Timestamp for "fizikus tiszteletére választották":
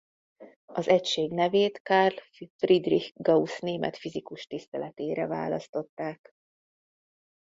3.97-6.33